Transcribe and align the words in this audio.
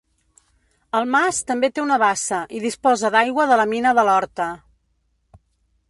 El 0.99 1.05
mas 1.15 1.41
també 1.51 1.69
té 1.75 1.83
una 1.83 1.99
bassa 2.05 2.39
i 2.59 2.63
disposa 2.65 3.13
d'aigua 3.17 3.49
de 3.53 3.59
la 3.63 3.71
mina 3.75 3.97
de 4.01 4.07
l'horta. 4.09 4.53